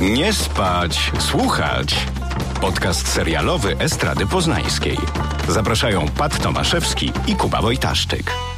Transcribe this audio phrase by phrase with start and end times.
[0.00, 2.06] Nie spać, słuchać.
[2.60, 4.98] Podcast serialowy Estrady Poznańskiej.
[5.48, 8.49] Zapraszają Pat Tomaszewski i Kuba Wojtaszczyk.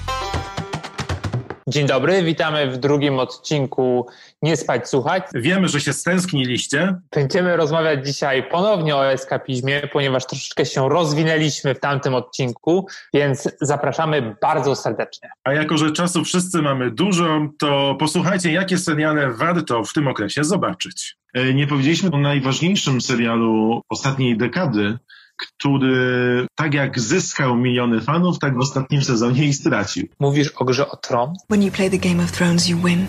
[1.66, 4.06] Dzień dobry, witamy w drugim odcinku
[4.42, 5.22] Nie spać, słuchać.
[5.34, 6.94] Wiemy, że się stęskniliście.
[7.14, 14.36] Będziemy rozmawiać dzisiaj ponownie o eskapizmie, ponieważ troszeczkę się rozwinęliśmy w tamtym odcinku, więc zapraszamy
[14.42, 15.30] bardzo serdecznie.
[15.44, 20.44] A jako, że czasu wszyscy mamy dużo, to posłuchajcie, jakie seriale warto w tym okresie
[20.44, 21.16] zobaczyć.
[21.34, 24.98] E, nie powiedzieliśmy o najważniejszym serialu ostatniej dekady,
[25.36, 30.08] który tak jak zyskał miliony fanów, tak w ostatnim sezonie i stracił.
[30.20, 31.34] Mówisz o grze o tron?
[31.50, 33.06] When you play the Game of Thrones, you win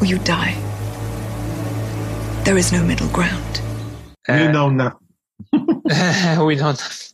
[0.00, 0.54] or you die.
[2.44, 3.62] There is no middle ground.
[4.28, 5.08] You know nothing.
[6.48, 7.08] We don't.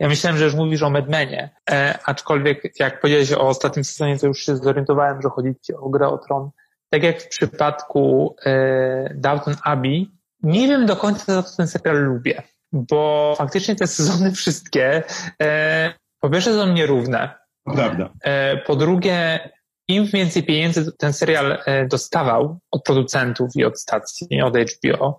[0.00, 4.26] Ja myślałem, że już mówisz o Medmenie, e, aczkolwiek jak powiedziałeś o ostatnim sezonie, to
[4.26, 6.50] już się zorientowałem, że chodzi ci o grę o tron.
[6.90, 10.10] Tak jak w przypadku e, Downton Abbey,
[10.42, 12.42] nie wiem do końca, za co ten serial lubię
[12.74, 15.02] bo faktycznie te sezony wszystkie,
[15.42, 17.34] e, po pierwsze są nierówne.
[17.64, 18.12] Prawda.
[18.24, 19.50] E, po drugie,
[19.88, 25.18] im więcej pieniędzy ten serial e, dostawał od producentów i od stacji, od HBO,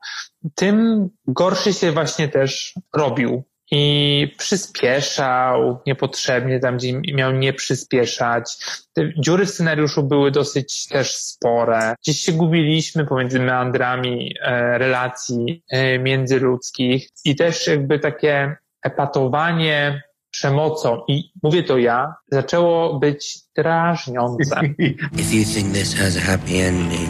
[0.55, 8.57] tym gorszy się właśnie też robił i przyspieszał niepotrzebnie tam, gdzie miał nie przyspieszać.
[8.93, 11.95] Te dziury w scenariuszu były dosyć też spore.
[12.03, 21.01] Gdzieś się gubiliśmy pomiędzy meandrami e, relacji e, międzyludzkich i też jakby takie epatowanie przemocą
[21.07, 24.61] i mówię to ja, zaczęło być drażniące.
[25.21, 27.09] If you think this has a happy ending,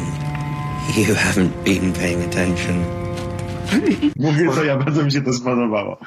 [0.97, 3.04] you haven't been paying attention.
[4.15, 5.97] Mówię to, ja bardzo mi się to spodobało.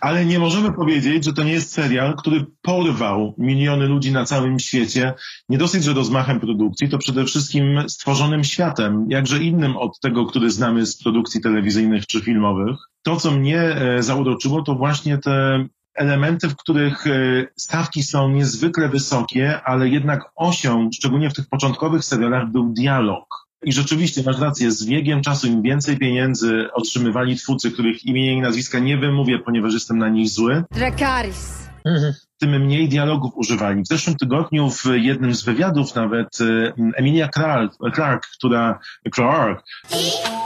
[0.00, 4.58] Ale nie możemy powiedzieć, że to nie jest serial, który porwał miliony ludzi na całym
[4.58, 5.14] świecie.
[5.48, 10.50] Nie dosyć, że rozmachem produkcji, to przede wszystkim stworzonym światem, jakże innym od tego, który
[10.50, 12.76] znamy z produkcji telewizyjnych czy filmowych.
[13.02, 17.10] To, co mnie e, zauroczyło, to właśnie te elementy, w których e,
[17.56, 23.72] stawki są niezwykle wysokie, ale jednak osią, szczególnie w tych początkowych serialach, był dialog i
[23.72, 28.78] rzeczywiście masz rację, z biegiem czasu im więcej pieniędzy otrzymywali twórcy, których imienia i nazwiska
[28.78, 30.64] nie wymówię, ponieważ jestem na nich zły.
[30.70, 31.66] Dracaris.
[31.84, 32.14] Mhm.
[32.38, 33.82] Tym mniej dialogów używali.
[33.82, 38.78] W zeszłym tygodniu w jednym z wywiadów nawet e, Emilia Clark, Clark która
[39.14, 39.64] Clark,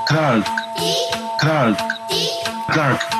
[0.08, 0.46] Clark,
[1.40, 1.78] Clark, Clark,
[2.72, 3.19] Clark,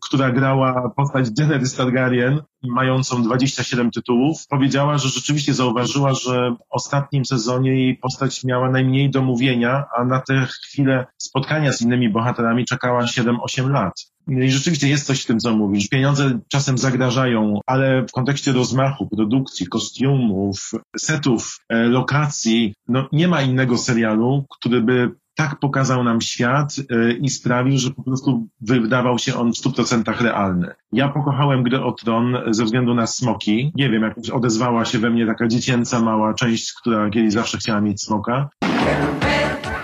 [0.00, 7.24] która grała postać Daenerys Targaryen, mającą 27 tytułów, powiedziała, że rzeczywiście zauważyła, że w ostatnim
[7.24, 12.64] sezonie jej postać miała najmniej do mówienia, a na te chwile spotkania z innymi bohaterami
[12.64, 13.92] czekała 7-8 lat.
[14.28, 15.88] I rzeczywiście jest coś w tym, co mówisz.
[15.88, 23.42] Pieniądze czasem zagrażają, ale w kontekście rozmachu, produkcji, kostiumów, setów, e, lokacji, no nie ma
[23.42, 29.18] innego serialu, który by tak pokazał nam świat y, i sprawił, że po prostu wydawał
[29.18, 30.74] się on w 100% realny.
[30.92, 33.72] Ja pokochałem grę o tron ze względu na smoki.
[33.74, 37.80] Nie wiem, jak odezwała się we mnie taka dziecięca mała część, która kiedyś zawsze chciała
[37.80, 38.48] mieć smoka.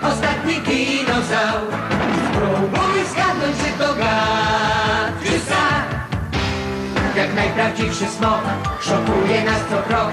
[0.01, 2.06] Ostatni dinozaur
[7.17, 8.41] Jak najprawdziwszy smok
[8.81, 10.11] Szokuje nas co krok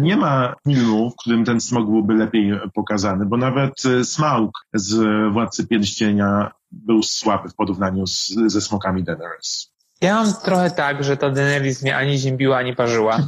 [0.00, 4.94] Nie ma filmu, w którym ten smog byłby lepiej pokazany, bo nawet e, Smaug z
[5.32, 9.72] Władcy Pierścienia był słaby w porównaniu z, ze smokami Daenerys.
[10.00, 13.18] Ja mam trochę tak, że ta Daenerys mnie ani ziębiła, ani parzyła.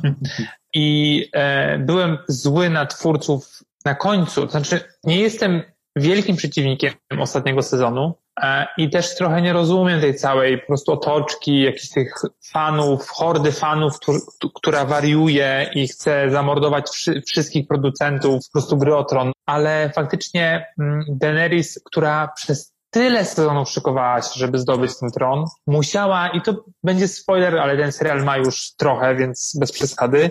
[0.75, 4.47] I e, byłem zły na twórców na końcu.
[4.47, 5.63] To znaczy, nie jestem
[5.97, 8.15] wielkim przeciwnikiem ostatniego sezonu
[8.77, 12.15] i też trochę nie rozumiem tej całej po prostu otoczki, jakichś tych
[12.53, 14.21] fanów, hordy fanów, któr,
[14.55, 20.67] która wariuje i chce zamordować wszy, wszystkich producentów po prostu gry o tron, ale faktycznie
[20.79, 26.65] mm, Daenerys, która przez tyle sezonów szykowała się, żeby zdobyć ten tron, musiała, i to
[26.83, 30.31] będzie spoiler, ale ten serial ma już trochę, więc bez przesady,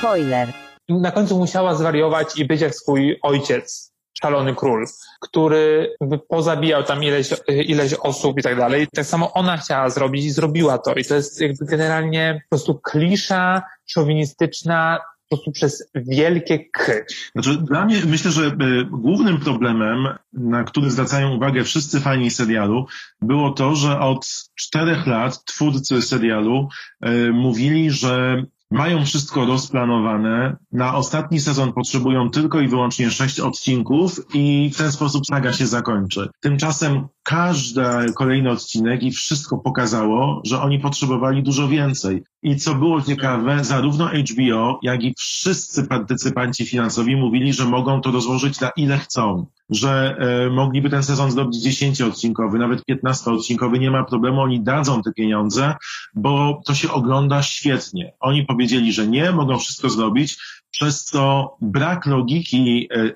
[0.00, 0.69] Spoiler.
[0.90, 3.92] Na końcu musiała zwariować i być jak swój ojciec,
[4.22, 4.86] szalony król,
[5.20, 5.96] który
[6.28, 8.88] pozabijał tam ileś, ileś osób i tak dalej.
[8.94, 10.94] Tak samo ona chciała zrobić i zrobiła to.
[10.94, 14.98] I to jest jakby generalnie po prostu klisza szowinistyczna
[15.30, 16.92] po prostu przez wielkie K.
[17.32, 22.86] Znaczy, dla mnie myślę, że y, głównym problemem, na który zwracają uwagę wszyscy fani serialu,
[23.22, 26.68] było to, że od czterech lat twórcy serialu
[27.06, 30.56] y, mówili, że mają wszystko rozplanowane.
[30.72, 35.66] Na ostatni sezon potrzebują tylko i wyłącznie sześć odcinków i w ten sposób saga się
[35.66, 36.28] zakończy.
[36.40, 37.82] Tymczasem każdy
[38.16, 42.22] kolejny odcinek i wszystko pokazało, że oni potrzebowali dużo więcej.
[42.42, 48.10] I co było ciekawe, zarówno HBO, jak i wszyscy partycypanci finansowi mówili, że mogą to
[48.10, 49.46] rozłożyć na ile chcą.
[49.70, 55.12] Że e, mogliby ten sezon zrobić 10-odcinkowy, nawet 15-odcinkowy, nie ma problemu, oni dadzą te
[55.12, 55.74] pieniądze,
[56.14, 58.12] bo to się ogląda świetnie.
[58.20, 60.36] Oni powiedzieli, że nie, mogą wszystko zrobić,
[60.70, 63.10] przez co brak logiki e,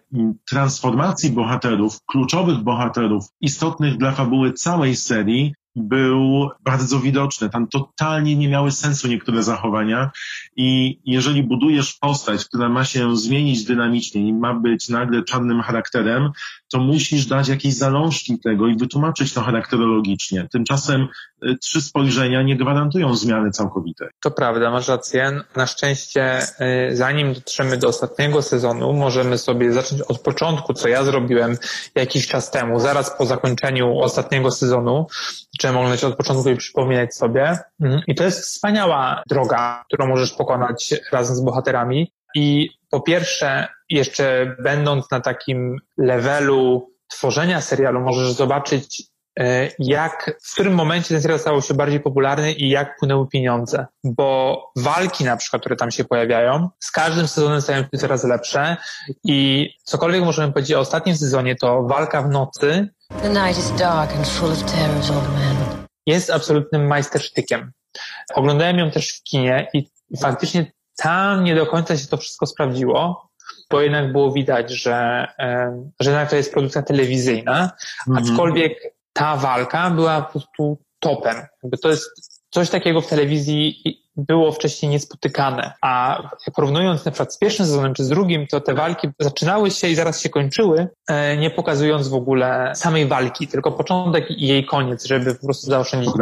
[0.49, 7.51] transformacji bohaterów, kluczowych bohaterów, istotnych dla fabuły całej serii, był bardzo widoczny.
[7.51, 10.11] Tam totalnie nie miały sensu niektóre zachowania
[10.57, 16.31] i jeżeli budujesz postać, która ma się zmienić dynamicznie i ma być nagle czarnym charakterem,
[16.73, 20.49] to musisz dać jakieś zalążki tego i wytłumaczyć to charakterologicznie.
[20.53, 21.09] Tymczasem
[21.61, 24.09] trzy spojrzenia nie gwarantują zmiany całkowitej.
[24.23, 25.41] To prawda, masz rację.
[25.57, 26.41] Na szczęście,
[26.91, 31.57] y, zanim dotrzemy do ostatniego sezonu, możemy sobie zacząć od początku, co ja zrobiłem
[31.95, 35.07] jakiś czas temu, zaraz po zakończeniu ostatniego sezonu,
[35.59, 37.59] czy mogę od początku i przypominać sobie.
[37.81, 38.03] Mhm.
[38.07, 42.13] I to jest wspaniała droga, którą możesz pokonać razem z bohaterami.
[42.35, 49.03] I po pierwsze, jeszcze będąc na takim levelu tworzenia serialu, możesz zobaczyć,
[49.79, 53.87] jak, w którym momencie ten serial stał się bardziej popularny i jak płynęły pieniądze.
[54.05, 58.77] Bo walki na przykład, które tam się pojawiają, z każdym sezonem stają się coraz lepsze
[59.25, 62.89] i cokolwiek możemy powiedzieć o ostatnim sezonie, to walka w nocy
[63.23, 65.87] The night is dark and full of terrors, old man.
[66.07, 67.73] jest absolutnym majstersztykiem.
[68.35, 69.89] Oglądałem ją też w kinie i
[70.21, 73.31] faktycznie tam nie do końca się to wszystko sprawdziło,
[73.71, 75.27] bo jednak było widać, że,
[76.01, 77.71] że jednak to jest produkcja telewizyjna,
[78.09, 78.25] mhm.
[78.25, 81.37] aczkolwiek ta walka była po prostu topem.
[81.63, 83.83] Jakby to jest coś takiego w telewizji
[84.17, 85.73] było wcześniej niespotykane.
[85.83, 86.23] A
[86.57, 89.95] porównując na przykład z pierwszym sezonem czy z drugim, to te walki zaczynały się i
[89.95, 95.07] zaraz się kończyły, e, nie pokazując w ogóle samej walki, tylko początek i jej koniec,
[95.07, 96.13] żeby po prostu zaoszczędzić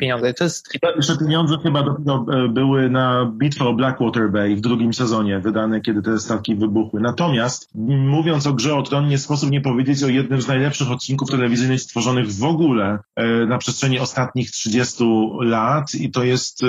[0.00, 0.34] pieniądze.
[0.34, 0.68] To jest...
[0.96, 5.80] Jeszcze pieniądze chyba dopiero e, były na bitwę o Blackwater Bay w drugim sezonie, wydane
[5.80, 7.00] kiedy te statki wybuchły.
[7.00, 11.30] Natomiast mówiąc o grze o tron, nie sposób nie powiedzieć o jednym z najlepszych odcinków
[11.30, 15.04] telewizyjnych stworzonych w ogóle e, na przestrzeni ostatnich 30
[15.40, 16.62] lat i to jest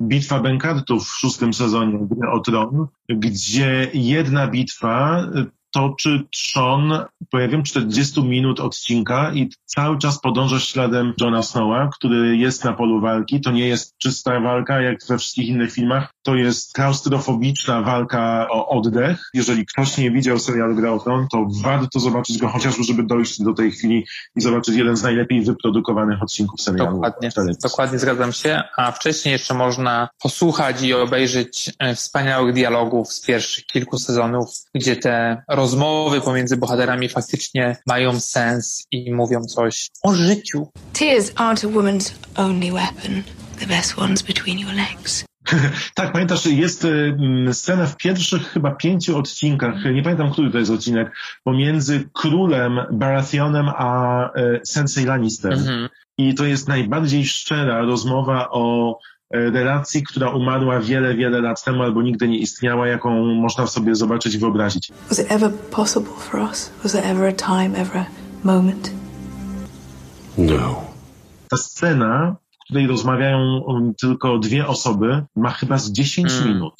[0.00, 5.26] Bitwa Bękartów w szóstym sezonie Gry o Tron, gdzie jedna bitwa
[5.72, 6.92] toczy trzon,
[7.30, 13.00] powiem, 40 minut odcinka i cały czas podążasz śladem Johna Snowa, który jest na polu
[13.00, 13.40] walki.
[13.40, 16.12] To nie jest czysta walka, jak we wszystkich innych filmach.
[16.22, 19.30] To jest klaustrofobiczna walka o oddech.
[19.34, 23.42] Jeżeli ktoś nie widział serialu Gra o Tron, to warto zobaczyć go chociażby, żeby dojść
[23.42, 26.92] do tej chwili i zobaczyć jeden z najlepiej wyprodukowanych odcinków serialu.
[26.92, 27.30] Dokładnie,
[27.62, 28.62] dokładnie zgadzam się.
[28.76, 34.96] A wcześniej jeszcze można posłuchać i obejrzeć e, wspaniałych dialogów z pierwszych kilku sezonów, gdzie
[34.96, 40.68] te rozmowy pomiędzy bohaterami faktycznie mają sens i mówią coś o życiu.
[40.92, 43.22] Tears aren't a woman's only weapon.
[43.60, 45.24] The best one's between your legs.
[45.94, 46.86] tak, pamiętasz, jest
[47.52, 51.12] scena w pierwszych chyba pięciu odcinkach, nie pamiętam, który to jest odcinek,
[51.44, 55.52] pomiędzy królem Baratheonem a e, Sensei Lannister.
[55.52, 55.88] Mhm.
[56.18, 58.98] I to jest najbardziej szczera rozmowa o
[59.32, 63.94] E, relacji, która umarła wiele, wiele lat temu albo nigdy nie istniała, jaką można sobie
[63.94, 64.92] zobaczyć i wyobrazić.
[65.08, 66.70] Was it ever possible for us?
[66.82, 68.06] Was there ever a time, ever a
[68.44, 68.90] moment?
[70.38, 70.84] No.
[71.48, 72.36] Ta scena,
[72.72, 76.48] której rozmawiają um, tylko dwie osoby, ma chyba z 10 mm.
[76.48, 76.74] minut.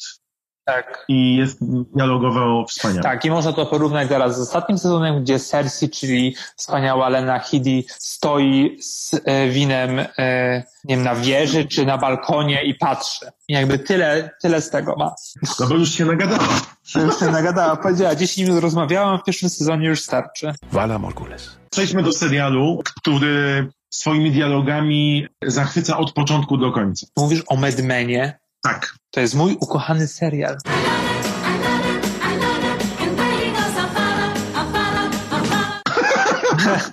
[0.65, 1.05] Tak.
[1.09, 1.59] I jest
[1.95, 3.03] dialogowo wspaniale.
[3.03, 7.85] Tak, i można to porównać zaraz z ostatnim sezonem, gdzie Cersei, czyli wspaniała Lena Headey,
[7.89, 13.27] stoi z e, winem e, nie wiem, na wieży czy na balkonie i patrzy.
[13.49, 15.15] I jakby tyle, tyle z tego ma.
[15.61, 16.61] No bo już się nagadała.
[16.95, 17.77] Już się nagadała.
[17.77, 20.53] Powiedziała, 10 minut rozmawiałam, w pierwszym sezonie już starczy.
[20.73, 21.57] Wala Morgules.
[21.71, 27.07] Przejdźmy do serialu, który swoimi dialogami zachwyca od początku do końca.
[27.17, 28.95] Mówisz o Medmenie, tak.
[29.11, 30.57] To jest mój ukochany serial.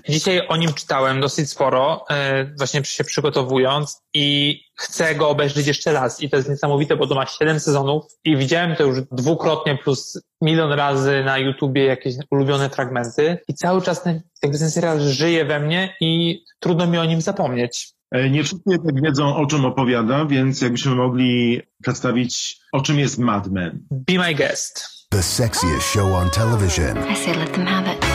[0.09, 5.93] Dzisiaj o nim czytałem dosyć sporo, e, właśnie się przygotowując i chcę go obejrzeć jeszcze
[5.93, 6.21] raz.
[6.21, 10.21] I to jest niesamowite, bo to ma 7 sezonów i widziałem to już dwukrotnie plus
[10.41, 15.59] milion razy na YouTubie jakieś ulubione fragmenty i cały czas ten, ten serial żyje we
[15.59, 17.93] mnie i trudno mi o nim zapomnieć.
[18.11, 23.17] E, nie wszyscy jednak wiedzą, o czym opowiada, więc jakbyśmy mogli przedstawić, o czym jest
[23.17, 23.79] Mad Men.
[23.91, 24.99] Be my guest.
[25.09, 26.97] The sexiest show on television.
[27.11, 28.08] I say let them have it.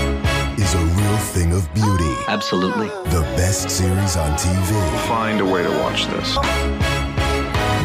[0.58, 2.14] Is a real thing of beauty.
[2.28, 2.88] Absolutely.
[3.10, 4.70] The best series on TV.
[5.08, 6.36] Find a way to watch this.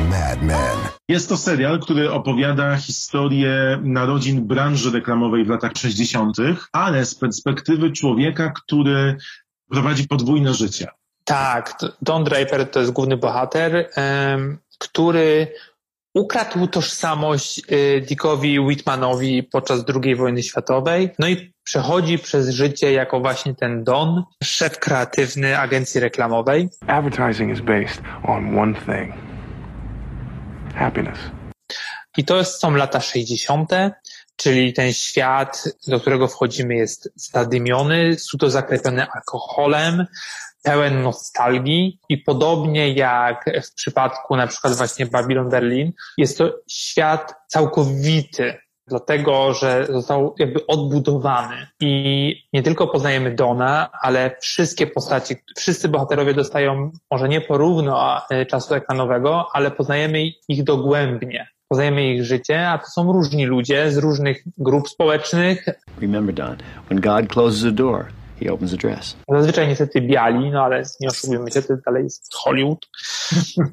[0.10, 0.78] Mad Men.
[1.08, 6.38] Jest to serial, który opowiada historię narodzin branży reklamowej w latach 60.,
[6.72, 9.18] ale z perspektywy człowieka, który
[9.70, 10.88] prowadzi podwójne życie.
[11.24, 13.90] Tak, Don Draper to jest główny bohater,
[14.80, 15.48] który
[16.20, 23.20] ukradł tożsamość y, Dickowi Whitmanowi podczas II wojny światowej, no i przechodzi przez życie jako
[23.20, 26.70] właśnie ten Don, szef kreatywny agencji reklamowej.
[26.88, 29.14] Advertising is based on one thing
[30.76, 31.20] happiness.
[32.18, 33.72] I to są lata 60.,
[34.36, 40.06] czyli ten świat, do którego wchodzimy jest zadymiony, suto zakrepiony alkoholem,
[40.63, 47.36] pełen nostalgii i podobnie jak w przypadku na przykład właśnie Babylon Berlin, jest to świat
[47.48, 55.89] całkowity, dlatego że został jakby odbudowany i nie tylko poznajemy Dona, ale wszystkie postaci, wszyscy
[55.89, 61.48] bohaterowie dostają może nie porówno e, czasu ekranowego, ale poznajemy ich dogłębnie.
[61.68, 65.66] Poznajemy ich życie, a to są różni ludzie z różnych grup społecznych,
[66.01, 66.56] Remember, Don,
[66.89, 68.06] when God closes a door,
[68.39, 69.15] he opens a dress.
[69.29, 72.89] Zazwyczaj niestety biali, no ale nie oszukujmy się, to dalej jest Hollywood.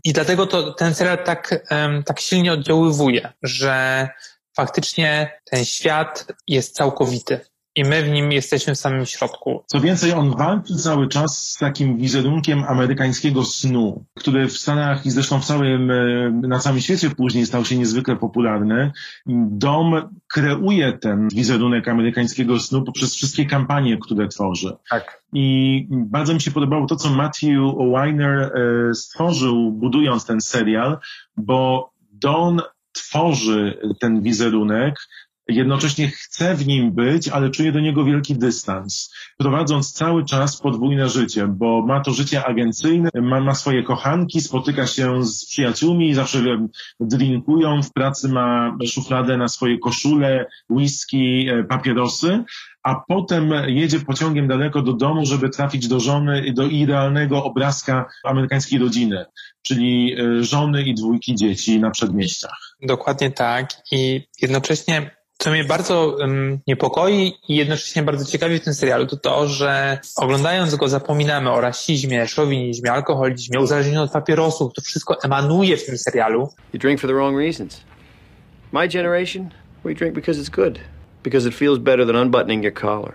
[0.04, 4.08] I dlatego to, ten serial tak, em, tak silnie oddziaływuje, że
[4.56, 7.40] faktycznie ten świat jest całkowity
[7.76, 9.64] i my w nim jesteśmy w samym środku.
[9.66, 15.10] Co więcej, on walczy cały czas z takim wizerunkiem amerykańskiego snu, który w Stanach i
[15.10, 18.92] zresztą w całym, e, na całym świecie później stał się niezwykle popularny.
[19.50, 24.76] Dom kreuje ten wizerunek amerykańskiego snu poprzez wszystkie kampanie, które tworzy.
[24.90, 25.22] Tak.
[25.32, 27.58] I bardzo mi się podobało to, co Matthew
[27.94, 30.98] Weiner e, stworzył, budując ten serial,
[31.36, 32.60] bo Don
[32.92, 34.94] tworzy ten wizerunek,
[35.48, 41.08] jednocześnie chce w nim być, ale czuje do niego wielki dystans, prowadząc cały czas podwójne
[41.08, 46.38] życie, bo ma to życie agencyjne, ma, ma swoje kochanki, spotyka się z przyjaciółmi, zawsze
[46.38, 46.68] em,
[47.00, 52.44] drinkują, w pracy ma szufladę na swoje koszule, whisky, e, papierosy,
[52.82, 58.06] a potem jedzie pociągiem daleko do domu, żeby trafić do żony i do idealnego obrazka
[58.24, 59.24] amerykańskiej rodziny,
[59.62, 62.76] czyli e, żony i dwójki dzieci na przedmieściach.
[62.82, 63.70] Dokładnie tak.
[63.92, 69.16] I jednocześnie, co mnie bardzo um, niepokoi i jednocześnie bardzo ciekawi w tym serialu, to
[69.16, 74.72] to, że oglądając go zapominamy o rasizmie, szowinizmie, alkoholizmie, uzależnieniu od papierosów.
[74.72, 76.48] To wszystko emanuje w tym serialu.
[76.72, 77.80] You drink for the wrong reasons.
[78.72, 79.50] My generation,
[79.84, 80.78] we drink because it's good,
[81.22, 83.14] because it feels better than unbuttoning your collar,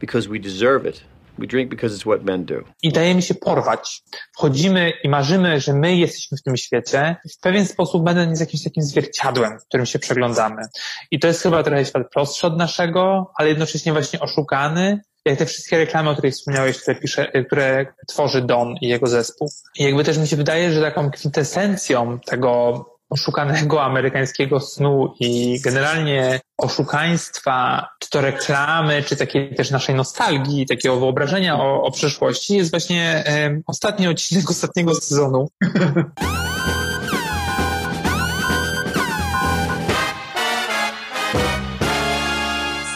[0.00, 1.13] because we deserve it.
[1.38, 2.54] We drink because it's what men do.
[2.82, 4.02] i dajemy się porwać.
[4.36, 7.16] Wchodzimy i marzymy, że my jesteśmy w tym świecie.
[7.36, 10.62] W pewien sposób będąc jest jakimś takim zwierciadłem, w którym się przeglądamy.
[11.10, 15.00] I to jest chyba trochę świat prostszy od naszego, ale jednocześnie właśnie oszukany.
[15.24, 19.50] Jak te wszystkie reklamy, o których wspomniałeś, które pisze, które tworzy Don i jego zespół.
[19.78, 26.40] I jakby też mi się wydaje, że taką kwintesencją tego oszukanego amerykańskiego snu i generalnie
[26.58, 32.70] oszukaństwa, czy to reklamy, czy takiej też naszej nostalgii, takiego wyobrażenia o, o przyszłości jest
[32.70, 35.48] właśnie em, ostatni odcinek ostatniego sezonu.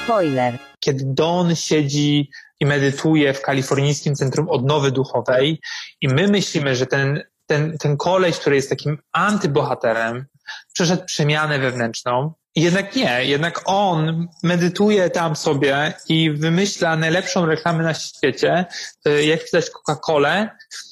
[0.05, 0.59] Spoiler.
[0.81, 5.61] Kiedy Don siedzi i medytuje w kalifornijskim Centrum Odnowy Duchowej
[6.01, 10.27] i my myślimy, że ten, ten, ten koleś, który jest takim antybohaterem,
[10.73, 12.33] przeszedł przemianę wewnętrzną.
[12.57, 18.65] Jednak nie, jednak on medytuje tam sobie i wymyśla najlepszą reklamę na świecie,
[19.09, 20.49] y, jak pisać Coca-Colę,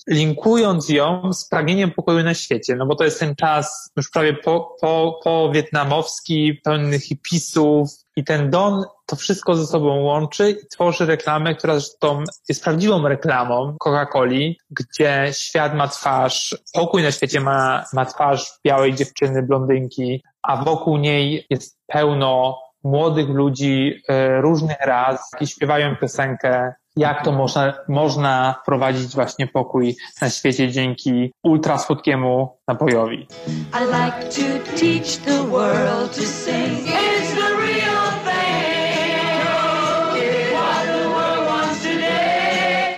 [0.09, 4.35] linkując ją z pragnieniem pokoju na świecie, no bo to jest ten czas już prawie
[4.35, 10.69] po, po, po wietnamowski, pełny hipisów i ten Don to wszystko ze sobą łączy i
[10.69, 17.41] tworzy reklamę, która zresztą jest prawdziwą reklamą Coca-Coli, gdzie świat ma twarz, pokój na świecie
[17.41, 24.81] ma, ma twarz białej dziewczyny, blondynki, a wokół niej jest pełno młodych ludzi e, różnych
[24.81, 31.79] ras i śpiewają piosenkę jak to można, można wprowadzić właśnie pokój na świecie dzięki ultra
[31.79, 33.27] słodkiemu napojowi.
[33.47, 37.16] I like to teach the world to sing.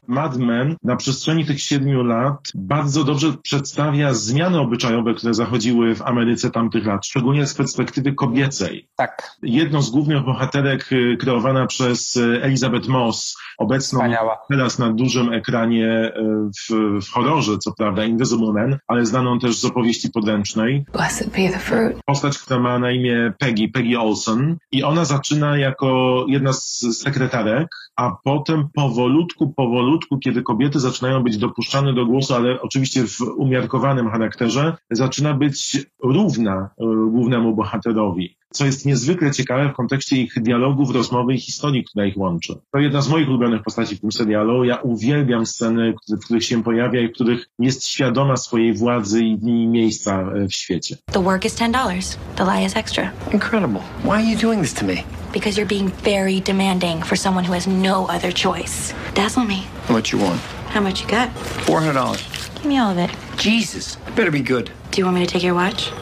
[0.08, 6.02] Mad Men na przestrzeni tych siedmiu lat bardzo dobrze przedstawia zmiany obyczajowe, które zachodziły w
[6.02, 8.88] Ameryce tamtych lat, szczególnie z perspektywy kobiecej.
[8.96, 14.38] Tak, Jedną z głównych bohaterek y, kreowana przez y, Elizabeth Moss, obecną wspaniała.
[14.48, 16.22] teraz na dużym ekranie y,
[16.60, 20.84] w, w horrorze, co prawda, Invisible Man, ale znaną też z opowieści podręcznej.
[20.92, 21.98] Blessed be the fruit.
[22.06, 27.68] Postać, która ma na imię Peggy, Peggy Olson i ona zaczyna jako jedna z sekretarek,
[27.96, 33.20] a potem powolutku, powolutku powolutku, kiedy kobiety zaczynają być dopuszczane do głosu, ale oczywiście w
[33.20, 40.32] umiarkowanym charakterze, zaczyna być równa e, głównemu bohaterowi co jest niezwykle ciekawe w kontekście ich
[40.42, 42.54] dialogów, rozmowy i historii, która ich łączy.
[42.72, 44.64] To jedna z moich ulubionych postaci w tym serialu.
[44.64, 49.38] Ja uwielbiam sceny, w których się pojawia i w których jest świadoma swojej władzy i,
[49.66, 50.96] miejsca e, w świecie.
[51.12, 52.16] The work is $10.
[52.36, 53.10] The lie is extra.
[53.32, 53.80] Incredible.
[54.04, 54.94] Why are you doing this to me?
[55.32, 58.94] Because you're being very demanding for someone who has no other choice.
[59.14, 59.66] Dazzle me.
[59.88, 60.40] How much you want?
[60.68, 61.28] How much you got?
[61.66, 62.54] $400.
[62.54, 63.10] Give me all of it.
[63.36, 63.96] Jesus.
[64.08, 64.70] It better be good.
[64.90, 65.92] Do you want me to take your watch?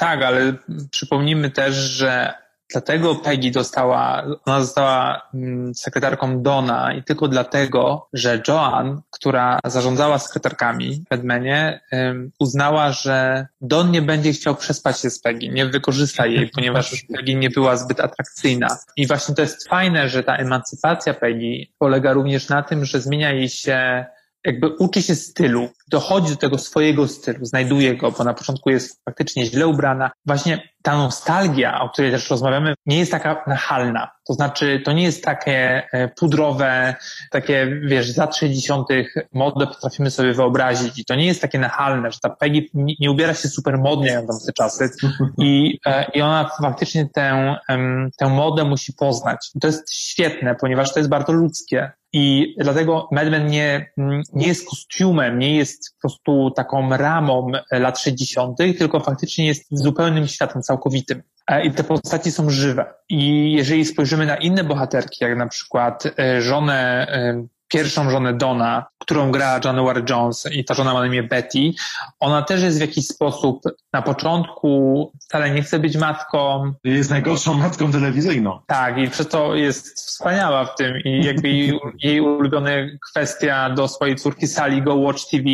[0.00, 0.52] Tak, ale
[0.90, 2.34] przypomnijmy też, że
[2.72, 10.18] dlatego Peggy dostała, ona została mm, sekretarką Dona i tylko dlatego, że Joan, która zarządzała
[10.18, 11.14] sekretarkami w
[11.94, 16.92] ym, uznała, że Don nie będzie chciał przespać się z Peggy, nie wykorzysta jej, ponieważ
[16.92, 18.68] już Peggy nie była zbyt atrakcyjna.
[18.96, 23.32] I właśnie to jest fajne, że ta emancypacja Peggy polega również na tym, że zmienia
[23.32, 24.04] jej się
[24.44, 29.00] jakby uczy się stylu, dochodzi do tego swojego stylu, znajduje go, bo na początku jest
[29.04, 30.10] faktycznie źle ubrana.
[30.26, 34.10] Właśnie ta nostalgia, o której też rozmawiamy, nie jest taka nachalna.
[34.26, 36.94] To znaczy, to nie jest takie e, pudrowe,
[37.30, 38.88] takie, wiesz, za 60.
[39.32, 43.34] modę potrafimy sobie wyobrazić i to nie jest takie nachalne, że ta Peggy nie, ubiera
[43.34, 44.90] się super modnie jak tamte czasy
[45.38, 47.56] i, e, i ona faktycznie tę,
[48.18, 49.50] tę modę musi poznać.
[49.60, 51.92] To jest świetne, ponieważ to jest bardzo ludzkie.
[52.12, 53.92] I dlatego Mad Men nie,
[54.32, 60.28] nie jest kostiumem, nie jest po prostu taką ramą lat 60., tylko faktycznie jest zupełnym
[60.28, 61.22] światem całkowitym.
[61.46, 62.94] E, I te postaci są żywe.
[63.08, 68.86] I jeżeli spojrzymy na inne bohaterki, jak na przykład e, żonę e, pierwszą żonę Dona,
[68.98, 71.72] którą gra January Jones i ta żona ma na imię Betty,
[72.20, 73.62] ona też jest w jakiś sposób
[73.92, 76.72] na początku wcale nie chce być matką.
[76.84, 78.60] Jest najgorszą matką telewizyjną.
[78.66, 82.70] Tak, i przez to jest wspaniała w tym i jakby jej, jej ulubiona
[83.10, 85.44] kwestia do swojej córki Sally Go Watch TV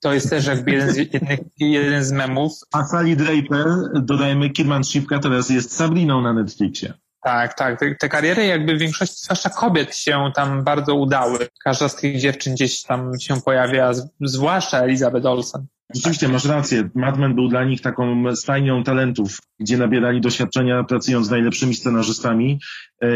[0.00, 2.52] to jest też jakby jeden z, jednych, jeden z memów.
[2.72, 6.94] A Sally Draper, dodajmy, Kidman Shipka teraz jest Sabriną na Netflixie.
[7.26, 7.80] Tak, tak.
[7.98, 11.38] Te, kariery jakby w większości, zwłaszcza kobiet, się tam bardzo udały.
[11.64, 15.66] Każda z tych dziewczyn gdzieś tam się pojawia, zwłaszcza Elizabeth Olsen.
[15.94, 16.88] Rzeczywiście, masz rację.
[16.94, 22.60] Mad Men był dla nich taką stajnią talentów, gdzie nabierali doświadczenia pracując z najlepszymi scenarzystami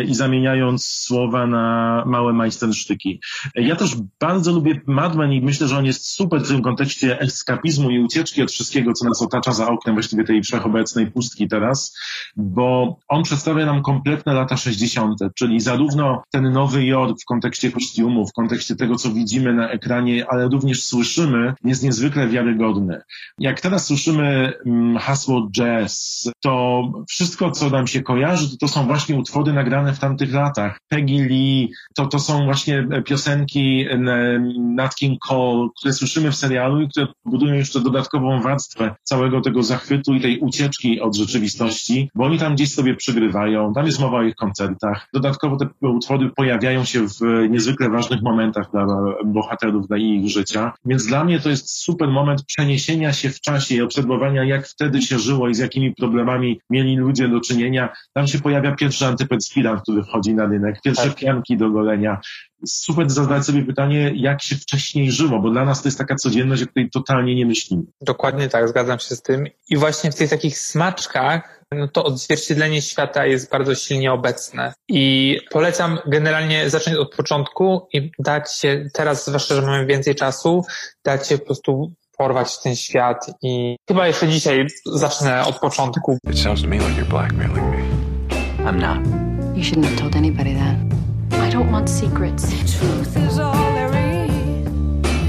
[0.08, 3.20] i zamieniając słowa na małe majstersztyki.
[3.56, 6.62] E, ja też bardzo lubię Mad Men i myślę, że on jest super w tym
[6.62, 11.48] kontekście eskapizmu i ucieczki od wszystkiego, co nas otacza za oknem właściwie tej wszechobecnej pustki
[11.48, 11.96] teraz,
[12.36, 18.26] bo on przedstawia nam kompletne lata 60., czyli zarówno ten Nowy Jork w kontekście kostiumu,
[18.26, 23.00] w kontekście tego, co widzimy na ekranie, ale również słyszymy, jest niezwykle wiarygodny
[23.38, 28.86] jak teraz słyszymy mm, hasło jazz, to wszystko, co nam się kojarzy, to, to są
[28.86, 30.78] właśnie utwory nagrane w tamtych latach.
[30.88, 33.87] Peggy Lee, to, to są właśnie piosenki
[34.59, 39.62] Nat King Cole, które słyszymy w serialu i które budują jeszcze dodatkową warstwę całego tego
[39.62, 44.18] zachwytu i tej ucieczki od rzeczywistości, bo oni tam gdzieś sobie przygrywają, tam jest mowa
[44.18, 45.09] o ich koncertach.
[45.14, 48.87] Dodatkowo te utwory pojawiają się w niezwykle ważnych momentach dla
[49.24, 50.72] bohaterów, dla ich życia.
[50.85, 55.02] Więc dla mnie to jest super moment przeniesienia się w czasie i obserwowania, jak wtedy
[55.02, 57.88] się żyło i z jakimi problemami mieli ludzie do czynienia.
[58.12, 59.06] Tam się pojawia pierwszy
[59.60, 61.14] antyperspirant, który wchodzi na rynek, pierwsze Tak.
[61.14, 62.20] pianki do golenia.
[62.66, 66.62] Super zadać sobie pytanie, jak się wcześniej żyło, bo dla nas to jest taka codzienność,
[66.62, 67.82] o której totalnie nie myślimy.
[68.00, 69.46] Dokładnie tak, zgadzam się z tym.
[69.68, 74.72] I właśnie w tych takich smaczkach, no to odzwierciedlenie świata jest bardzo silnie obecne.
[74.88, 80.64] I polecam generalnie zacząć od początku i dać się, teraz zwłaszcza, że mamy więcej czasu,
[81.04, 86.18] dać się po prostu porwać w ten świat i chyba jeszcze dzisiaj zacznę od początku.
[86.30, 88.10] It sounds to me like you're blackmailing me.
[88.64, 89.29] I'm not.
[89.60, 90.76] You shouldn't have told anybody that.
[91.32, 92.48] I don't want secrets.
[92.78, 93.92] Truth is all there
[94.24, 94.30] is.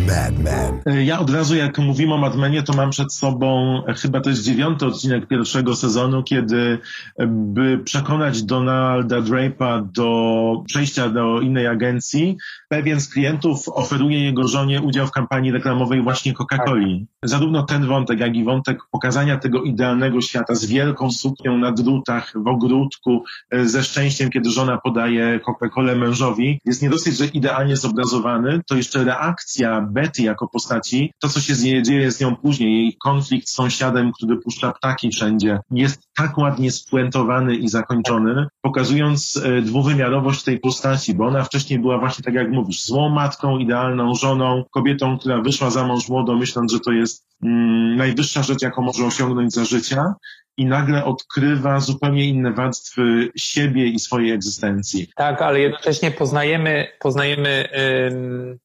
[0.07, 0.81] Mad Men.
[0.85, 4.21] E, Ja od razu, jak mówimy o Mad Menie, to mam przed sobą, e, chyba
[4.21, 6.79] to jest dziewiąty odcinek pierwszego sezonu, kiedy
[7.17, 12.37] e, by przekonać Donalda Drape'a do przejścia do innej agencji,
[12.71, 17.05] pewien z klientów oferuje jego żonie udział w kampanii reklamowej właśnie Coca-Coli.
[17.23, 22.34] Zarówno ten wątek, jak i wątek pokazania tego idealnego świata z wielką suknią na drutach,
[22.36, 27.77] w ogródku, e, ze szczęściem, kiedy żona podaje Coca-Colę mężowi, jest nie dosyć, że idealnie
[27.77, 32.97] zobrazowany, to jeszcze reakcja Betty jako postaci, to co się dzieje z nią później, jej
[33.03, 39.62] konflikt z sąsiadem, który puszcza ptaki wszędzie, jest tak ładnie spuentowany i zakończony, pokazując e,
[39.62, 44.63] dwuwymiarowość tej postaci, bo ona wcześniej była właśnie tak jak mówisz, złą matką, idealną żoną,
[44.71, 49.06] kobietą, która wyszła za mąż młodo, myśląc, że to jest mm, najwyższa rzecz, jaką może
[49.06, 50.13] osiągnąć za życia.
[50.58, 55.08] i nagle odkrywa zupełnie inne warstwy siebie i swojej egzystencji.
[55.15, 57.69] Tak, ale jednocześnie poznajemy, poznajemy,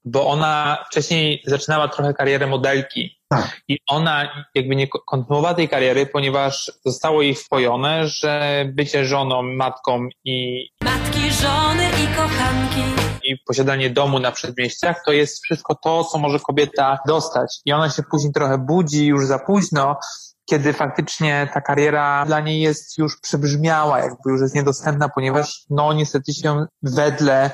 [0.04, 3.15] bo ona wcześniej zaczynała trochę karierę modelki.
[3.28, 3.60] Tak.
[3.68, 10.08] I ona jakby nie kontynuowała tej kariery, ponieważ zostało jej wpojone, że bycie żoną, matką
[10.24, 12.82] i, Matki, żony i kochanki.
[13.24, 17.60] i posiadanie domu na przedmieściach to jest wszystko to, co może kobieta dostać.
[17.64, 19.96] I ona się później trochę budzi już za późno,
[20.44, 25.92] kiedy faktycznie ta kariera dla niej jest już przebrzmiała, jakby już jest niedostępna, ponieważ no
[25.92, 27.50] niestety się wedle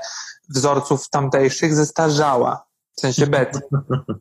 [0.54, 2.64] wzorców tamtejszych zestarzała.
[2.96, 3.60] W sensie Betty.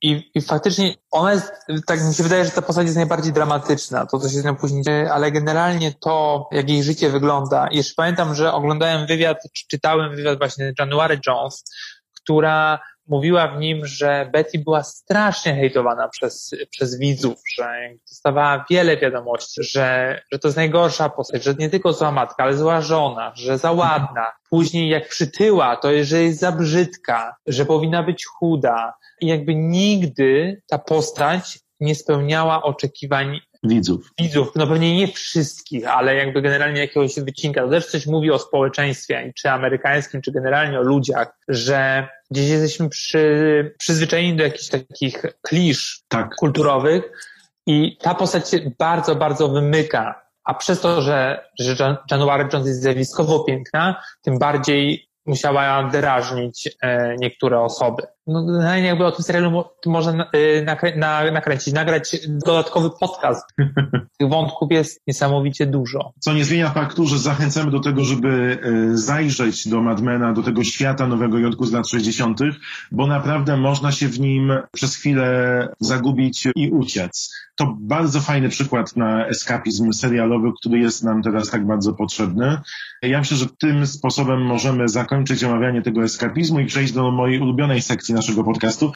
[0.02, 1.52] I, I faktycznie ona jest,
[1.88, 4.56] tak mi się wydaje, że ta postać jest najbardziej dramatyczna, to co się z nią
[4.56, 7.68] później dzieje, ale generalnie to, jak jej życie wygląda.
[7.68, 11.64] I Jeszcze pamiętam, że oglądałem wywiad, czy czytałem wywiad właśnie January Jones,
[12.16, 17.74] która mówiła w nim, że Betty była strasznie hejtowana przez, przez widzów, że
[18.10, 22.58] dostawała wiele wiadomości, że, że to jest najgorsza postać, że nie tylko zła matka, ale
[22.58, 24.32] zła żona, że za ładna.
[24.52, 28.94] Później jak przytyła, to jest, że jest za brzydka, że powinna być chuda.
[29.22, 34.12] I jakby nigdy ta postać nie spełniała oczekiwań Widzów.
[34.20, 37.62] widzów, no pewnie nie wszystkich, ale jakby generalnie jakiegoś wycinka.
[37.62, 42.90] To też coś mówi o społeczeństwie, czy amerykańskim, czy generalnie o ludziach, że gdzieś jesteśmy
[42.90, 46.36] przy, przyzwyczajeni do jakichś takich klisz Tak.
[46.36, 47.04] kulturowych
[47.68, 50.22] i ta postać się bardzo, bardzo wymyka.
[50.52, 56.70] A przez to, że, że Jan- January Jones jest zjawiskowo piękna, tym bardziej musiała drażnić
[56.82, 58.04] e, niektóre osoby.
[58.28, 62.90] No, generalnie jakby o tym serialu mo- można na, e, nakrę- na, nakręcić, nagrać dodatkowy
[63.00, 63.46] podcast.
[64.20, 66.12] Tych wątków jest niesamowicie dużo.
[66.20, 70.64] Co nie zmienia faktu, że zachęcamy do tego, żeby e, zajrzeć do Madmena, do tego
[70.64, 72.40] świata Nowego Jorku z lat 60.,
[72.92, 77.34] bo naprawdę można się w nim przez chwilę zagubić i uciec.
[77.56, 82.58] To bardzo fajny przykład na eskapizm serialowy, który jest nam teraz tak bardzo potrzebny.
[83.02, 87.82] Ja myślę, że tym sposobem możemy zakończyć omawianie tego eskapizmu i przejść do mojej ulubionej
[87.82, 88.92] sekcji naszego podcastu.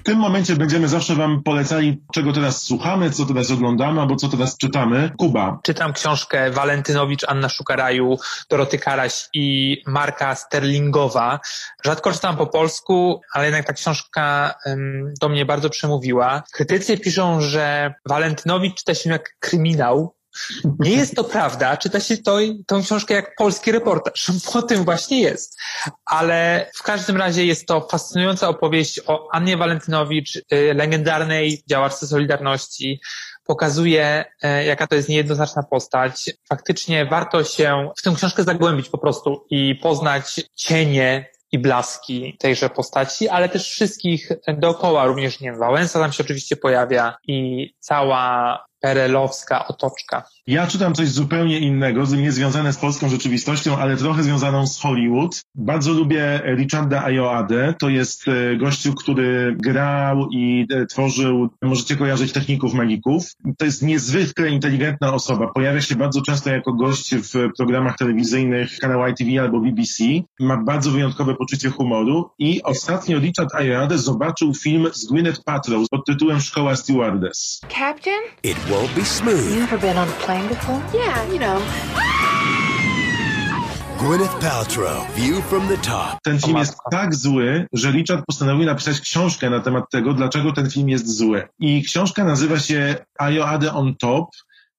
[0.00, 4.28] W tym momencie będziemy zawsze Wam polecali, czego teraz słuchamy, co teraz oglądamy, albo co
[4.28, 5.10] teraz czytamy.
[5.18, 8.16] Kuba, Czytam książkę Walentynowicz, Anna Szukaraju,
[8.50, 11.40] Doroty Karaś i Marka Sterlingowa.
[11.84, 14.54] Rzadko czytam po polsku, ale jednak ta książka
[15.20, 16.42] do mnie bardzo przemówiła.
[16.52, 20.14] Krytycy piszą, że Walentynowicz czyta się jak kryminał.
[20.78, 24.30] Nie jest to prawda, czyta się to, tą książkę jak polski reportaż.
[24.52, 25.58] Po tym właśnie jest.
[26.04, 33.00] Ale w każdym razie jest to fascynująca opowieść o Annie Walentynowicz, y, legendarnej działaczce Solidarności,
[33.44, 36.30] pokazuje, e, jaka to jest niejednoznaczna postać.
[36.48, 42.70] Faktycznie warto się w tę książkę zagłębić po prostu i poznać cienie i blaski tejże
[42.70, 48.58] postaci, ale też wszystkich dookoła, również, nie wiem, Wałęsa tam się oczywiście pojawia i cała
[48.82, 50.24] perelowska otoczka.
[50.46, 55.42] Ja czytam coś zupełnie innego, nie związane z polską rzeczywistością, ale trochę związaną z Hollywood.
[55.54, 57.74] Bardzo lubię Richarda Ayoade.
[57.78, 63.24] To jest e, gościu, który grał i e, tworzył, możecie kojarzyć techników magików.
[63.58, 65.46] To jest niezwykle inteligentna osoba.
[65.54, 70.04] Pojawia się bardzo często jako gość w programach telewizyjnych kanału ITV albo BBC.
[70.40, 76.06] Ma bardzo wyjątkowe poczucie humoru i ostatnio Richard Ayoade zobaczył film z Gwyneth Paltrow pod
[76.06, 77.60] tytułem Szkoła Stewardess.
[77.68, 78.22] Captain?
[78.42, 79.56] It won't be smooth.
[79.56, 80.80] You ever been on a plane before?
[80.94, 81.60] Yeah, you know.
[83.98, 86.18] Gwyneth Paltrow, View from the Top.
[86.24, 90.70] Ten film jest tak zły, że Richard postanowił napisać książkę na temat tego, dlaczego ten
[90.70, 91.42] film jest zły.
[91.58, 94.26] I książka nazywa się Ayoade on Top.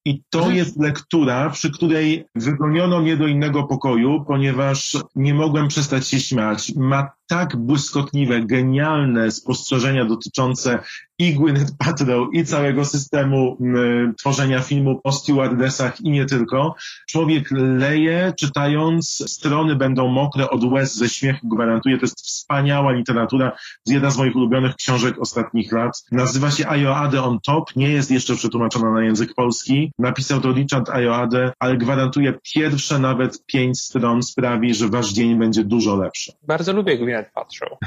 [0.06, 0.58] I to Mhm.
[0.58, 6.72] jest lektura, przy której wygoniono mnie do innego pokoju, ponieważ nie mogłem przestać się śmiać.
[6.76, 10.80] Ma tak błyskotliwe, genialne spostrzeżenia dotyczące
[11.20, 16.76] i Gwyneth Paltrow, i całego systemu m, tworzenia filmu o stewardessach i nie tylko.
[17.10, 21.98] Człowiek leje, czytając, strony będą mokre od łez ze śmiechu, gwarantuję.
[21.98, 23.52] To jest wspaniała literatura,
[23.86, 26.04] jedna z moich ulubionych książek ostatnich lat.
[26.12, 29.92] Nazywa się Ayoade on Top, nie jest jeszcze przetłumaczona na język polski.
[30.00, 35.64] Napisał to Richard Ayoade, ale gwarantuję, pierwsze nawet pięć stron sprawi, że wasz dzień będzie
[35.64, 36.32] dużo lepszy.
[36.48, 37.80] Bardzo lubię Gwyneth Paltrow.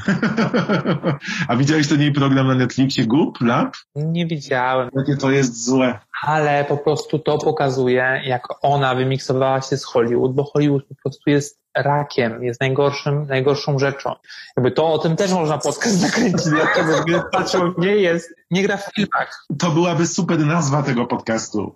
[1.49, 3.77] A widziałeś ten jej program na Netflixie Goop Lab?
[3.95, 5.99] Nie widziałem, Jakie to jest złe.
[6.27, 11.31] ale po prostu to pokazuje, jak ona wymiksowała się z Hollywood, bo Hollywood po prostu
[11.31, 14.15] jest rakiem, jest najgorszym, najgorszą rzeczą.
[14.57, 18.95] Jakby to o tym też można podcast nakręcić, dlatego Paltrow nie jest, nie gra w
[18.95, 19.47] filmach.
[19.59, 21.75] To byłaby super nazwa tego podcastu.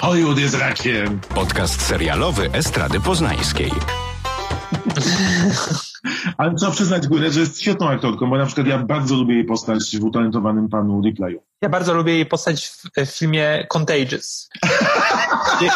[0.00, 1.20] Hollywood jest rakiem.
[1.34, 3.70] Podcast serialowy Estrady Poznańskiej.
[6.38, 9.44] Ale trzeba przyznać górę, że jest świetną aktorką, bo na przykład ja bardzo lubię jej
[9.44, 11.42] postać w utalentowanym panu Riplayu.
[11.62, 14.48] Ja bardzo lubię jej postać w, w filmie Contagious.
[15.56, 15.70] Gdzie,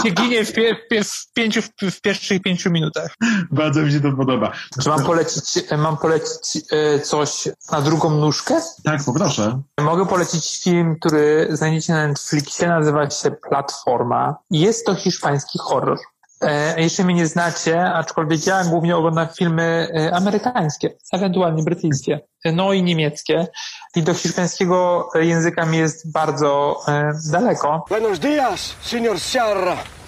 [0.00, 3.16] gdzie ginie w, pie, w, pięciu, w, pierwszych pięciu minutach.
[3.50, 4.52] Bardzo mi się to podoba.
[4.82, 5.42] Czy mam polecić,
[5.78, 8.60] mam polecić e, coś na drugą nóżkę?
[8.84, 9.62] Tak, poproszę.
[9.80, 14.36] Mogę polecić film, który znajdziecie na Netflixie, nazywa się Platforma.
[14.50, 15.98] Jest to hiszpański horror.
[16.42, 22.52] E, jeszcze mnie nie znacie, aczkolwiek ja głównie oglądam filmy e, amerykańskie, ewentualnie brytyjskie, e,
[22.52, 23.46] no i niemieckie.
[23.96, 26.80] I do hiszpańskiego języka mi jest bardzo
[27.30, 27.84] daleko.
[27.88, 30.01] Buenos días, señor Sierra.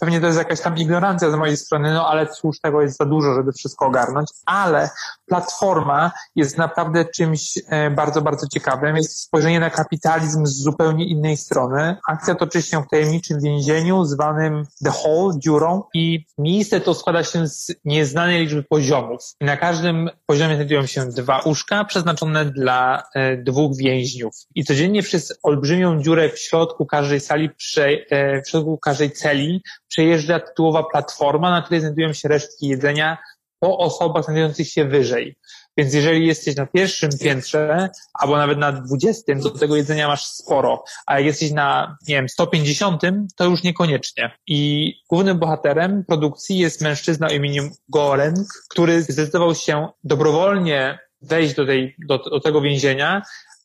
[0.00, 3.04] Pewnie to jest jakaś tam ignorancja z mojej strony, no ale cóż, tego jest za
[3.04, 4.28] dużo, żeby wszystko ogarnąć.
[4.46, 4.90] Ale
[5.26, 8.96] platforma jest naprawdę czymś e, bardzo, bardzo ciekawym.
[8.96, 11.96] Jest spojrzenie na kapitalizm z zupełnie innej strony.
[12.08, 17.48] Akcja toczy się w tajemniczym więzieniu zwanym The Hole, dziurą i miejsce to składa się
[17.48, 19.20] z nieznanej liczby poziomów.
[19.40, 24.34] I na każdym poziomie znajdują się dwa łóżka przeznaczone dla e, dwóch więźniów.
[24.54, 29.61] I codziennie przez olbrzymią dziurę w środku każdej sali, prze, e, w środku każdej celi
[29.88, 33.18] przejeżdża tytułowa platforma, na której znajdują się resztki jedzenia
[33.62, 35.36] po osobach znajdujących się wyżej.
[35.76, 40.84] Więc jeżeli jesteś na pierwszym piętrze, albo nawet na dwudziestym, to tego jedzenia masz sporo.
[41.06, 43.02] A jak jesteś na, nie wiem, 150,
[43.36, 44.30] to już niekoniecznie.
[44.46, 51.66] I głównym bohaterem produkcji jest mężczyzna o imieniu Goreng, który zdecydował się dobrowolnie wejść do,
[51.66, 53.22] tej, do, do tego więzienia,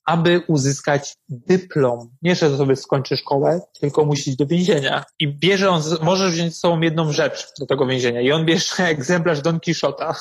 [0.08, 2.10] aby uzyskać dyplom.
[2.22, 5.04] Nie, że sobie skończy szkołę, tylko musi iść do więzienia.
[5.20, 8.22] I bierze on, możesz wziąć z sobą jedną rzecz do tego więzienia.
[8.22, 10.16] I on bierze egzemplarz Don Quixota.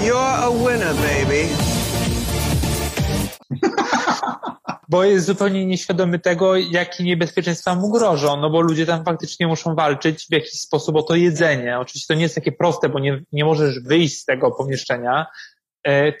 [0.00, 1.48] You're a winner, baby.
[4.88, 9.74] Bo jest zupełnie nieświadomy tego, jakie niebezpieczeństwa mu grożą, no bo ludzie tam faktycznie muszą
[9.74, 11.78] walczyć w jakiś sposób o to jedzenie.
[11.78, 15.26] Oczywiście to nie jest takie proste, bo nie, nie możesz wyjść z tego pomieszczenia,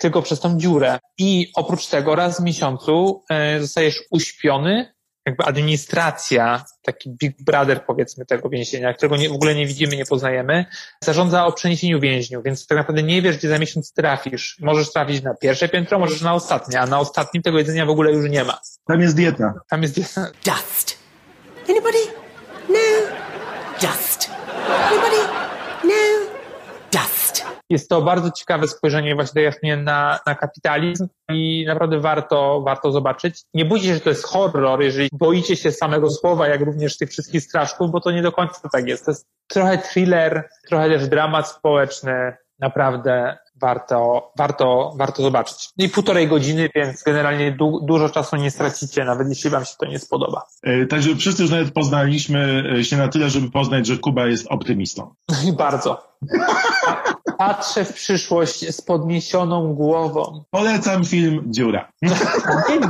[0.00, 0.98] tylko przez tą dziurę.
[1.18, 8.26] I oprócz tego raz w miesiącu e, zostajesz uśpiony, jakby administracja, taki big brother powiedzmy
[8.26, 10.64] tego więzienia, którego nie, w ogóle nie widzimy, nie poznajemy,
[11.04, 14.56] zarządza o przeniesieniu więźniów, więc tak naprawdę nie wiesz, gdzie za miesiąc trafisz.
[14.60, 18.12] Możesz trafić na pierwsze piętro, możesz na ostatnie, a na ostatnim tego jedzenia w ogóle
[18.12, 18.60] już nie ma.
[18.86, 19.54] Tam jest dieta.
[19.68, 20.26] Tam jest dieta.
[20.44, 20.98] Dust.
[21.68, 21.98] Anybody?
[22.68, 22.78] No.
[23.80, 24.30] Dust.
[24.90, 25.16] Anybody?
[25.84, 25.92] No.
[26.92, 27.55] Dust.
[27.70, 32.92] Jest to bardzo ciekawe spojrzenie właśnie jak mnie na, na kapitalizm i naprawdę warto, warto
[32.92, 33.42] zobaczyć.
[33.54, 37.10] Nie bójcie się, że to jest horror, jeżeli boicie się samego słowa, jak również tych
[37.10, 39.04] wszystkich straszków, bo to nie do końca tak jest.
[39.04, 42.36] To jest trochę thriller, trochę też dramat społeczny.
[42.58, 45.68] Naprawdę warto, warto, warto zobaczyć.
[45.78, 49.86] I półtorej godziny, więc generalnie du dużo czasu nie stracicie, nawet jeśli wam się to
[49.86, 50.42] nie spodoba.
[50.62, 54.46] E, Także wszyscy już nawet poznaliśmy e, się na tyle, żeby poznać, że Kuba jest
[54.50, 55.14] optymistą.
[55.58, 56.02] Bardzo.
[57.38, 60.44] Patrzę w przyszłość z podniesioną głową.
[60.50, 61.88] Polecam film Dziura.
[62.02, 62.10] Nie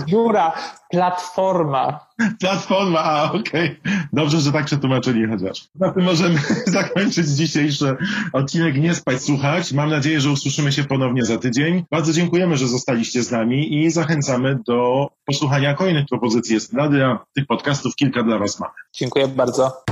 [0.07, 0.53] dziura,
[0.91, 2.07] platforma.
[2.41, 3.81] Platforma, a okej.
[4.13, 5.69] Dobrze, że tak przetłumaczyli chociaż.
[5.75, 7.97] Na tym możemy zakończyć dzisiejszy
[8.33, 9.73] odcinek Nie spać, słuchać.
[9.73, 11.85] Mam nadzieję, że usłyszymy się ponownie za tydzień.
[11.91, 17.47] Bardzo dziękujemy, że zostaliście z nami i zachęcamy do posłuchania kolejnych propozycji Estrady, a tych
[17.47, 18.75] podcastów kilka dla Was mamy.
[18.93, 19.85] Dziękuję bardzo.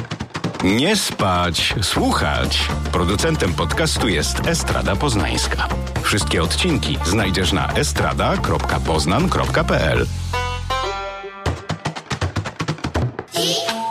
[0.64, 2.68] Nie spać, słuchać.
[2.92, 5.68] Producentem podcastu jest Estrada Poznańska.
[6.03, 10.07] Wszystkie odcinki znajdziesz na estrada.poznan.pl.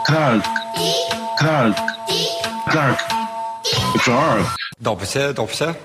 [0.06, 0.46] Clark.
[1.40, 1.78] Clark.
[2.72, 3.04] Clark.
[4.04, 4.56] Clark.
[4.80, 5.76] Dobrze, dobrze.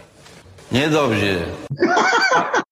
[0.72, 1.44] Niedobrze.